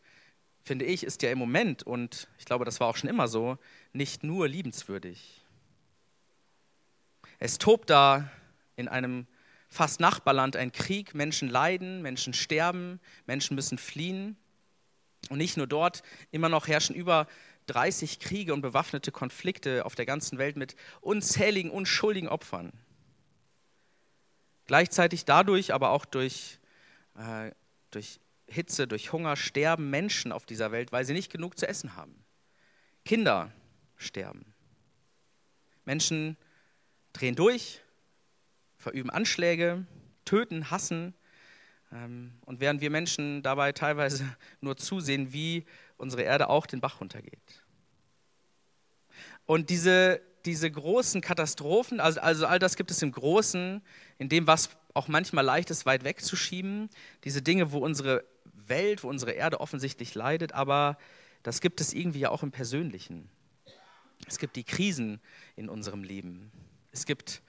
finde 0.66 0.84
ich, 0.84 1.04
ist 1.04 1.22
ja 1.22 1.30
im 1.30 1.38
Moment, 1.38 1.84
und 1.84 2.26
ich 2.38 2.44
glaube, 2.44 2.64
das 2.64 2.80
war 2.80 2.88
auch 2.88 2.96
schon 2.96 3.08
immer 3.08 3.28
so, 3.28 3.56
nicht 3.92 4.24
nur 4.24 4.48
liebenswürdig. 4.48 5.40
Es 7.38 7.58
tobt 7.58 7.88
da 7.88 8.28
in 8.74 8.88
einem 8.88 9.28
fast 9.68 10.00
Nachbarland 10.00 10.56
ein 10.56 10.72
Krieg, 10.72 11.14
Menschen 11.14 11.48
leiden, 11.48 12.02
Menschen 12.02 12.34
sterben, 12.34 12.98
Menschen 13.26 13.54
müssen 13.54 13.78
fliehen. 13.78 14.36
Und 15.28 15.38
nicht 15.38 15.56
nur 15.56 15.68
dort, 15.68 16.02
immer 16.32 16.48
noch 16.48 16.66
herrschen 16.66 16.96
über 16.96 17.28
30 17.66 18.18
Kriege 18.18 18.52
und 18.52 18.60
bewaffnete 18.60 19.12
Konflikte 19.12 19.84
auf 19.84 19.94
der 19.94 20.06
ganzen 20.06 20.36
Welt 20.38 20.56
mit 20.56 20.74
unzähligen, 21.00 21.70
unschuldigen 21.70 22.28
Opfern. 22.28 22.72
Gleichzeitig 24.66 25.24
dadurch, 25.24 25.72
aber 25.72 25.90
auch 25.90 26.04
durch, 26.04 26.58
äh, 27.16 27.52
durch 27.92 28.18
Hitze, 28.48 28.86
durch 28.86 29.12
Hunger 29.12 29.36
sterben 29.36 29.90
Menschen 29.90 30.32
auf 30.32 30.46
dieser 30.46 30.72
Welt, 30.72 30.92
weil 30.92 31.04
sie 31.04 31.12
nicht 31.12 31.32
genug 31.32 31.58
zu 31.58 31.66
essen 31.66 31.96
haben. 31.96 32.24
Kinder 33.04 33.52
sterben. 33.96 34.54
Menschen 35.84 36.36
drehen 37.12 37.34
durch, 37.34 37.80
verüben 38.76 39.10
Anschläge, 39.10 39.86
töten, 40.24 40.70
hassen. 40.70 41.14
Ähm, 41.92 42.32
und 42.44 42.60
während 42.60 42.80
wir 42.80 42.90
Menschen 42.90 43.42
dabei 43.42 43.72
teilweise 43.72 44.24
nur 44.60 44.76
zusehen, 44.76 45.32
wie 45.32 45.64
unsere 45.96 46.22
Erde 46.22 46.48
auch 46.48 46.66
den 46.66 46.80
Bach 46.80 47.00
runtergeht. 47.00 47.62
Und 49.46 49.70
diese, 49.70 50.20
diese 50.44 50.70
großen 50.70 51.20
Katastrophen, 51.20 52.00
also, 52.00 52.20
also 52.20 52.46
all 52.46 52.58
das 52.58 52.76
gibt 52.76 52.90
es 52.90 53.00
im 53.02 53.12
Großen, 53.12 53.80
in 54.18 54.28
dem, 54.28 54.46
was 54.46 54.70
auch 54.92 55.08
manchmal 55.08 55.44
leicht 55.44 55.70
ist, 55.70 55.86
weit 55.86 56.04
wegzuschieben. 56.04 56.90
Diese 57.24 57.42
Dinge, 57.42 57.70
wo 57.70 57.78
unsere 57.78 58.24
Welt, 58.68 59.04
wo 59.04 59.08
unsere 59.08 59.32
Erde 59.32 59.60
offensichtlich 59.60 60.14
leidet, 60.14 60.52
aber 60.52 60.98
das 61.42 61.60
gibt 61.60 61.80
es 61.80 61.92
irgendwie 61.92 62.20
ja 62.20 62.30
auch 62.30 62.42
im 62.42 62.50
Persönlichen. 62.50 63.28
Es 64.26 64.38
gibt 64.38 64.56
die 64.56 64.64
Krisen 64.64 65.20
in 65.54 65.68
unserem 65.68 66.02
Leben. 66.02 66.50
Es 66.92 67.06
gibt 67.06 67.42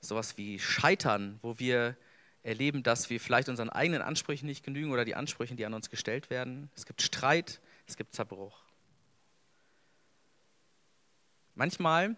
sowas 0.00 0.36
wie 0.36 0.58
Scheitern, 0.58 1.38
wo 1.42 1.58
wir 1.58 1.96
erleben, 2.42 2.82
dass 2.82 3.10
wir 3.10 3.20
vielleicht 3.20 3.48
unseren 3.48 3.70
eigenen 3.70 4.02
Ansprüchen 4.02 4.46
nicht 4.46 4.64
genügen 4.64 4.92
oder 4.92 5.04
die 5.04 5.14
Ansprüche, 5.14 5.54
die 5.54 5.66
an 5.66 5.74
uns 5.74 5.90
gestellt 5.90 6.30
werden. 6.30 6.70
Es 6.76 6.86
gibt 6.86 7.02
Streit, 7.02 7.60
es 7.86 7.96
gibt 7.96 8.14
Zerbruch. 8.14 8.62
Manchmal 11.54 12.16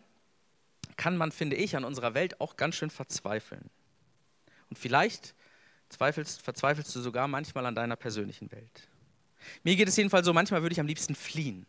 kann 0.97 1.17
man, 1.17 1.31
finde 1.31 1.57
ich, 1.57 1.77
an 1.77 1.85
unserer 1.85 2.15
Welt 2.15 2.41
auch 2.41 2.57
ganz 2.57 2.75
schön 2.75 2.91
verzweifeln. 2.91 3.71
Und 4.71 4.79
vielleicht 4.79 5.35
Zweifelst, 5.89 6.43
verzweifelst 6.43 6.95
du 6.95 7.01
sogar 7.01 7.29
manchmal 7.29 7.67
an 7.67 7.75
deiner 7.75 7.97
persönlichen 7.97 8.51
Welt. 8.53 8.89
Mir 9.63 9.77
geht 9.77 9.89
es 9.89 9.97
jedenfalls 9.97 10.27
so, 10.27 10.33
manchmal 10.33 10.63
würde 10.63 10.73
ich 10.73 10.81
am 10.81 10.87
liebsten 10.87 11.15
fliehen. 11.15 11.67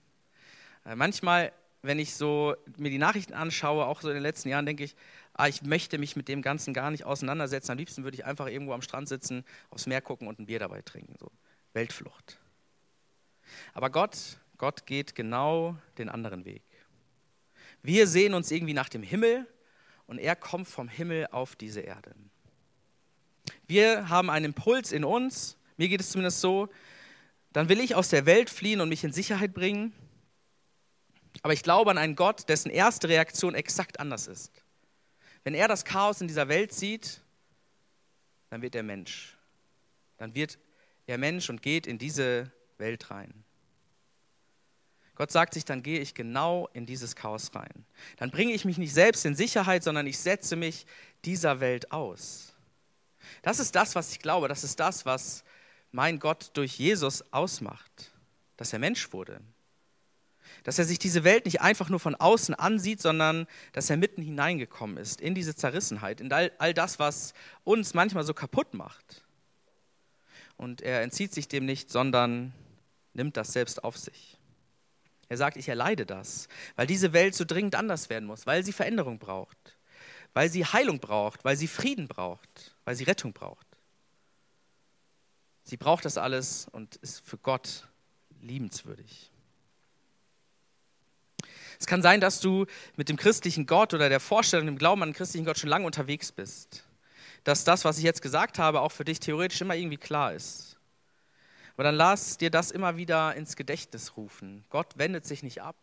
Äh, 0.86 0.96
manchmal, 0.96 1.52
wenn 1.82 2.00
ich 2.00 2.16
so 2.16 2.56
mir 2.78 2.90
die 2.90 2.98
Nachrichten 2.98 3.34
anschaue, 3.34 3.86
auch 3.86 4.02
so 4.02 4.10
in 4.10 4.16
den 4.16 4.24
letzten 4.24 4.50
Jahren, 4.50 4.66
denke 4.66 4.84
ich, 4.84 4.96
ah, 5.34 5.48
ich 5.48 5.62
möchte 5.62 5.98
mich 5.98 6.16
mit 6.16 6.28
dem 6.28 6.42
Ganzen 6.42 6.74
gar 6.74 6.92
nicht 6.92 7.06
auseinandersetzen. 7.06 7.72
Am 7.72 7.78
liebsten 7.78 8.04
würde 8.04 8.16
ich 8.16 8.26
einfach 8.26 8.48
irgendwo 8.48 8.74
am 8.74 8.82
Strand 8.82 9.08
sitzen, 9.08 9.44
aufs 9.70 9.86
Meer 9.86 10.02
gucken 10.02 10.28
und 10.28 10.40
ein 10.40 10.48
Bier 10.48 10.60
dabei 10.60 10.82
trinken. 10.82 11.16
So. 11.20 11.32
Weltflucht. 11.74 12.40
Aber 13.74 13.90
Gott, 13.90 14.18
Gott 14.58 14.86
geht 14.86 15.16
genau 15.16 15.78
den 15.98 16.10
anderen 16.10 16.46
Weg. 16.46 16.64
Wir 17.84 18.08
sehen 18.08 18.34
uns 18.34 18.52
irgendwie 18.52 18.74
nach 18.74 18.90
dem 18.90 19.04
Himmel 19.04 19.46
und 20.08 20.18
er 20.18 20.36
kommt 20.36 20.68
vom 20.68 20.88
Himmel 20.88 21.28
auf 21.32 21.56
diese 21.56 21.82
Erde. 21.82 22.16
Wir 23.68 24.10
haben 24.10 24.30
einen 24.30 24.46
Impuls 24.46 24.92
in 24.92 25.04
uns, 25.04 25.58
mir 25.76 25.90
geht 25.90 26.02
es 26.02 26.12
zumindest 26.12 26.42
so, 26.42 26.70
dann 27.54 27.70
will 27.70 27.80
ich 27.80 27.96
aus 27.96 28.10
der 28.10 28.26
Welt 28.26 28.50
fliehen 28.50 28.82
und 28.82 28.90
mich 28.90 29.04
in 29.04 29.12
Sicherheit 29.12 29.54
bringen. 29.54 29.94
Aber 31.44 31.54
ich 31.54 31.64
glaube 31.64 31.92
an 31.92 31.98
einen 31.98 32.16
Gott, 32.16 32.50
dessen 32.50 32.70
erste 32.70 33.10
Reaktion 33.10 33.56
exakt 33.56 34.00
anders 34.00 34.28
ist. 34.28 34.52
Wenn 35.44 35.54
er 35.54 35.68
das 35.68 35.86
Chaos 35.86 36.22
in 36.22 36.28
dieser 36.28 36.48
Welt 36.50 36.74
sieht, 36.74 37.22
dann 38.50 38.62
wird 38.62 38.76
er 38.76 38.84
Mensch. 38.84 39.38
Dann 40.18 40.34
wird 40.36 40.58
er 41.06 41.18
Mensch 41.18 41.50
und 41.50 41.62
geht 41.62 41.88
in 41.88 41.98
diese 41.98 42.52
Welt 42.78 43.12
rein. 43.12 43.44
Gott 45.16 45.32
sagt 45.32 45.56
sich, 45.56 45.66
dann 45.66 45.82
gehe 45.82 46.00
ich 46.00 46.14
genau 46.14 46.70
in 46.74 46.86
dieses 46.86 47.16
Chaos 47.16 47.50
rein. 47.56 47.86
Dann 48.18 48.30
bringe 48.30 48.54
ich 48.54 48.66
mich 48.66 48.78
nicht 48.78 48.94
selbst 48.94 49.26
in 49.26 49.36
Sicherheit, 49.36 49.84
sondern 49.84 50.06
ich 50.06 50.20
setze 50.20 50.56
mich 50.56 50.86
dieser 51.26 51.60
Welt 51.60 51.92
aus. 51.92 52.47
Das 53.42 53.60
ist 53.60 53.76
das, 53.76 53.96
was 53.96 54.12
ich 54.12 54.20
glaube. 54.20 54.48
Das 54.48 54.64
ist 54.64 54.80
das, 54.80 55.06
was 55.06 55.44
mein 55.92 56.20
Gott 56.20 56.52
durch 56.54 56.78
Jesus 56.78 57.24
ausmacht. 57.32 58.12
Dass 58.58 58.74
er 58.74 58.80
Mensch 58.80 59.14
wurde. 59.14 59.40
Dass 60.64 60.80
er 60.80 60.86
sich 60.86 61.00
diese 61.00 61.24
Welt 61.24 61.46
nicht 61.46 61.62
einfach 61.62 61.90
nur 61.90 62.00
von 62.00 62.16
außen 62.16 62.56
ansieht, 62.56 63.02
sondern 63.02 63.48
dass 63.74 63.90
er 63.90 63.98
mitten 63.98 64.22
hineingekommen 64.22 64.98
ist 64.98 65.22
in 65.22 65.36
diese 65.36 65.56
Zerrissenheit, 65.56 66.22
in 66.22 66.32
all, 66.32 66.74
das, 66.74 67.00
was 67.00 67.34
uns 67.64 67.94
manchmal 67.94 68.24
so 68.24 68.34
kaputt 68.34 68.74
macht. 68.74 69.24
Und 70.56 70.82
er 70.82 71.02
entzieht 71.02 71.34
sich 71.34 71.48
dem 71.48 71.66
nicht, 71.66 71.92
sondern 71.92 72.54
nimmt 73.14 73.38
das 73.38 73.54
selbst 73.54 73.84
auf 73.84 73.98
sich. 73.98 74.38
Er 75.30 75.38
sagt, 75.38 75.58
ich 75.58 75.68
erleide 75.68 76.06
das, 76.06 76.48
weil 76.76 76.88
diese 76.88 77.14
Welt 77.14 77.36
so 77.36 77.44
dringend 77.46 77.76
anders 77.76 78.10
werden 78.10 78.26
muss, 78.26 78.48
weil 78.48 78.64
sie 78.64 78.72
Veränderung 78.72 79.20
braucht, 79.20 79.78
weil 80.34 80.50
sie 80.50 80.66
Heilung 80.66 81.00
braucht, 81.00 81.44
weil 81.44 81.58
sie 81.58 81.68
Frieden 81.68 82.08
braucht 82.08 82.77
weil 82.88 82.96
sie 82.96 83.04
Rettung 83.04 83.34
braucht. 83.34 83.68
Sie 85.66 85.76
braucht 85.76 86.06
das 86.06 86.18
alles 86.18 86.70
und 86.72 86.96
ist 86.96 87.20
für 87.20 87.38
Gott 87.38 87.86
liebenswürdig. 88.40 89.30
Es 91.78 91.86
kann 91.86 92.02
sein, 92.02 92.22
dass 92.22 92.40
du 92.40 92.66
mit 92.96 93.10
dem 93.10 93.18
christlichen 93.18 93.66
Gott 93.66 93.94
oder 93.94 94.08
der 94.08 94.22
Vorstellung, 94.22 94.68
dem 94.68 94.78
Glauben 94.78 95.04
an 95.04 95.10
den 95.10 95.16
christlichen 95.16 95.46
Gott 95.46 95.58
schon 95.58 95.70
lange 95.70 95.86
unterwegs 95.86 96.32
bist. 96.32 96.86
Dass 97.44 97.66
das, 97.66 97.84
was 97.84 97.98
ich 97.98 98.06
jetzt 98.06 98.22
gesagt 98.22 98.58
habe, 98.58 98.80
auch 98.80 98.94
für 98.94 99.04
dich 99.04 99.20
theoretisch 99.20 99.60
immer 99.60 99.76
irgendwie 99.76 99.98
klar 99.98 100.32
ist. 100.32 100.78
Aber 101.74 101.84
dann 101.84 101.96
lass 101.96 102.38
dir 102.38 102.52
das 102.52 102.72
immer 102.72 102.96
wieder 102.96 103.36
ins 103.36 103.58
Gedächtnis 103.58 104.16
rufen. 104.16 104.64
Gott 104.70 104.98
wendet 104.98 105.26
sich 105.26 105.44
nicht 105.44 105.62
ab. 105.62 105.76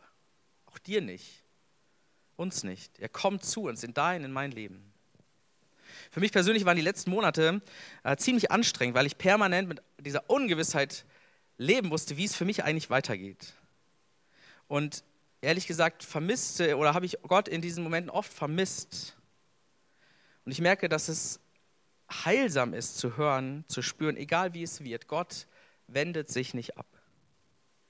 Auch 0.65 0.79
dir 0.79 1.03
nicht. 1.03 1.45
Uns 2.37 2.65
nicht. 2.65 2.99
Er 2.99 3.11
kommt 3.11 3.45
zu 3.45 3.65
uns 3.65 3.85
in 3.85 3.93
dein, 3.93 4.25
in 4.25 4.33
mein 4.33 4.53
Leben. 4.53 4.94
Für 6.11 6.21
mich 6.21 6.33
persönlich 6.33 6.65
waren 6.65 6.77
die 6.77 6.83
letzten 6.83 7.11
Monate 7.11 7.63
äh, 8.03 8.17
ziemlich 8.17 8.51
anstrengend, 8.51 8.97
weil 8.97 9.07
ich 9.07 9.19
permanent 9.19 9.69
mit 9.69 9.83
dieser 10.01 10.29
Ungewissheit 10.29 11.05
leben 11.59 11.89
musste, 11.89 12.17
wie 12.17 12.25
es 12.25 12.35
für 12.35 12.45
mich 12.45 12.65
eigentlich 12.65 12.91
weitergeht. 12.91 13.55
Und 14.67 15.05
ehrlich 15.41 15.67
gesagt 15.67 16.03
vermisste 16.03 16.77
oder 16.77 16.95
habe 16.95 17.07
ich 17.07 17.19
Gott 17.23 17.49
in 17.49 17.61
diesen 17.61 17.85
Momenten 17.85 18.11
oft 18.11 18.33
vermisst. 18.33 19.17
Und 20.45 20.53
ich 20.53 20.61
merke, 20.61 20.89
dass 20.89 21.09
es 21.09 21.41
heilsam 22.11 22.75
ist 22.75 22.99
zu 22.99 23.17
hören, 23.17 23.65
zu 23.69 23.83
spüren, 23.83 24.17
egal 24.17 24.55
wie 24.55 24.63
es 24.63 24.83
wird, 24.83 25.07
Gott 25.07 25.47
wendet 25.87 26.31
sich 26.31 26.55
nicht 26.55 26.77
ab. 26.77 26.87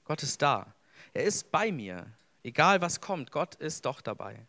Gott 0.04 0.22
ist 0.22 0.42
da. 0.42 0.74
Er 1.12 1.24
ist 1.24 1.50
bei 1.50 1.72
mir. 1.72 2.06
Egal 2.42 2.80
was 2.80 3.00
kommt, 3.00 3.30
Gott 3.30 3.54
ist 3.54 3.86
doch 3.86 4.00
dabei. 4.00 4.46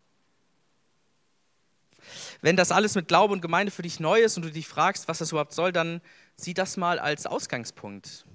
Wenn 2.41 2.55
das 2.55 2.71
alles 2.71 2.95
mit 2.95 3.07
Glaube 3.07 3.33
und 3.33 3.41
Gemeinde 3.41 3.71
für 3.71 3.81
dich 3.81 3.99
neu 3.99 4.21
ist 4.21 4.37
und 4.37 4.43
du 4.45 4.51
dich 4.51 4.67
fragst, 4.67 5.07
was 5.07 5.19
das 5.19 5.31
überhaupt 5.31 5.53
soll, 5.53 5.71
dann 5.71 6.01
sieh 6.35 6.53
das 6.53 6.77
mal 6.77 6.99
als 6.99 7.25
Ausgangspunkt. 7.25 8.25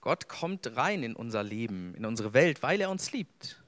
Gott 0.00 0.28
kommt 0.28 0.76
rein 0.76 1.02
in 1.02 1.16
unser 1.16 1.42
Leben, 1.42 1.94
in 1.94 2.04
unsere 2.04 2.32
Welt, 2.32 2.62
weil 2.62 2.80
er 2.80 2.90
uns 2.90 3.12
liebt. 3.12 3.62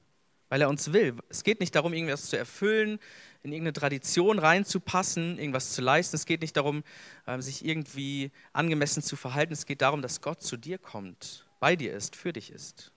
weil 0.49 0.61
er 0.61 0.69
uns 0.69 0.91
will. 0.93 1.15
Es 1.29 1.43
geht 1.43 1.59
nicht 1.59 1.75
darum, 1.75 1.93
irgendwas 1.93 2.29
zu 2.29 2.37
erfüllen, 2.37 2.99
in 3.43 3.51
irgendeine 3.51 3.73
Tradition 3.73 4.39
reinzupassen, 4.39 5.37
irgendwas 5.37 5.73
zu 5.73 5.81
leisten. 5.81 6.15
Es 6.15 6.25
geht 6.25 6.41
nicht 6.41 6.57
darum, 6.57 6.83
ähm, 7.27 7.41
sich 7.41 7.63
irgendwie 7.63 8.31
angemessen 8.51 9.03
zu 9.03 9.15
verhalten. 9.15 9.53
Es 9.53 9.65
geht 9.67 9.81
darum, 9.81 10.01
dass 10.01 10.21
Gott 10.21 10.41
zu 10.41 10.57
dir 10.57 10.77
kommt, 10.79 11.45
bei 11.59 11.75
dir 11.75 11.93
ist, 11.93 12.15
für 12.15 12.33
dich 12.33 12.51
ist. 12.51 12.91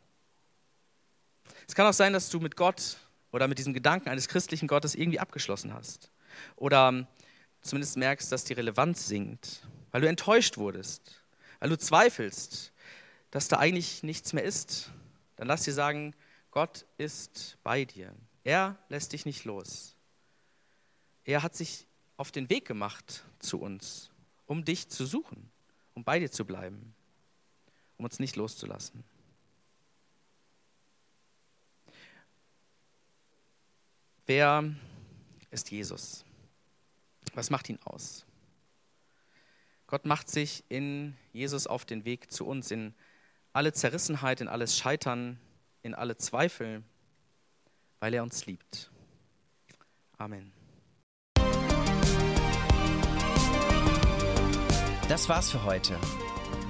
Es 1.69 1.75
kann 1.75 1.87
auch 1.87 1.93
sein, 1.93 2.13
dass 2.15 2.31
du 2.31 2.41
mit 2.41 2.57
Gott 2.57 2.97
oder 3.33 3.49
mit 3.49 3.59
diesem 3.59 3.73
Gedanken 3.73 4.09
eines 4.09 4.29
christlichen 4.29 4.69
Gottes 4.69 4.95
irgendwie 4.95 5.19
abgeschlossen 5.19 5.75
hast. 5.75 6.13
Oder 6.57 6.89
ähm, 6.89 7.07
zumindest 7.63 7.97
merkst, 7.97 8.31
dass 8.31 8.45
die 8.45 8.53
Relevanz 8.53 9.09
sinkt, 9.09 9.67
weil 9.91 10.03
du 10.03 10.09
enttäuscht 10.09 10.59
wurdest, 10.59 11.25
weil 11.59 11.71
du 11.71 11.79
zweifelst, 11.79 12.73
dass 13.31 13.49
da 13.49 13.59
eigentlich 13.59 14.03
nichts 14.03 14.33
mehr 14.33 14.45
ist. 14.45 14.91
Dann 15.37 15.49
lass 15.49 15.65
dir 15.65 15.73
sagen, 15.73 16.15
Gott 16.51 16.85
ist 16.99 17.57
bei 17.63 17.85
dir. 17.85 18.15
Er 18.45 18.77
lässt 18.89 19.13
dich 19.13 19.25
nicht 19.25 19.45
los. 19.45 19.97
Er 21.25 21.43
hat 21.43 21.57
sich 21.57 21.87
auf 22.17 22.31
den 22.31 22.51
Weg 22.51 22.67
gemacht 22.67 23.25
zu 23.39 23.61
uns, 23.61 24.11
um 24.47 24.65
dich 24.65 24.89
zu 24.89 25.07
suchen, 25.07 25.51
um 25.95 26.05
bei 26.05 26.19
dir 26.19 26.31
zu 26.31 26.45
bleiben, 26.45 26.95
um 27.97 28.05
uns 28.05 28.19
nicht 28.19 28.37
loszulassen. 28.37 29.05
Wer 34.35 34.65
ist 35.51 35.71
Jesus? 35.71 36.25
Was 37.35 37.51
macht 37.51 37.69
ihn 37.69 37.79
aus? 37.85 38.25
Gott 39.87 40.07
macht 40.07 40.31
sich 40.31 40.65
in 40.71 41.19
Jesus 41.35 41.67
auf 41.67 41.85
den 41.85 42.07
Weg 42.07 42.33
zu 42.33 42.47
uns, 42.47 42.71
in 42.71 42.95
alle 43.53 43.75
Zerrissenheit, 43.75 44.41
in 44.41 44.49
alles 44.49 44.79
Scheitern, 44.79 45.39
in 45.83 45.95
alle 45.95 46.17
Zweifel, 46.17 46.83
weil 48.01 48.15
er 48.15 48.23
uns 48.23 48.47
liebt. 48.47 48.91
Amen. 50.17 50.51
Das 55.11 55.29
war's 55.29 55.51
für 55.51 55.63
heute. 55.65 55.99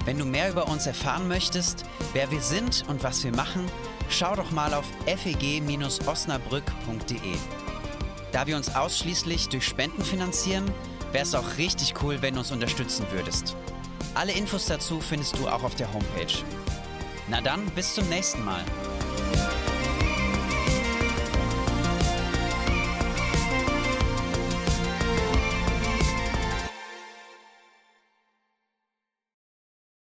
Wenn 0.03 0.17
du 0.17 0.25
mehr 0.25 0.51
über 0.51 0.67
uns 0.67 0.85
erfahren 0.85 1.29
möchtest, 1.29 1.85
wer 2.11 2.29
wir 2.29 2.41
sind 2.41 2.83
und 2.89 3.03
was 3.03 3.23
wir 3.23 3.31
machen, 3.33 3.71
schau 4.09 4.35
doch 4.35 4.51
mal 4.51 4.73
auf 4.73 4.85
feg-osnabrück.de. 5.05 7.35
Da 8.31 8.47
wir 8.47 8.57
uns 8.57 8.75
ausschließlich 8.75 9.49
durch 9.49 9.67
Spenden 9.67 10.03
finanzieren, 10.03 10.65
wäre 11.11 11.23
es 11.23 11.35
auch 11.35 11.57
richtig 11.57 11.93
cool, 12.01 12.19
wenn 12.21 12.33
du 12.33 12.39
uns 12.39 12.51
unterstützen 12.51 13.05
würdest. 13.11 13.55
Alle 14.15 14.31
Infos 14.31 14.65
dazu 14.65 14.99
findest 14.99 15.37
du 15.37 15.47
auch 15.47 15.61
auf 15.63 15.75
der 15.75 15.93
Homepage. 15.93 16.33
Na 17.29 17.41
dann, 17.41 17.65
bis 17.67 17.93
zum 17.93 18.09
nächsten 18.09 18.43
Mal. 18.43 18.63